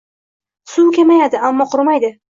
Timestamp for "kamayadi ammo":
0.97-1.69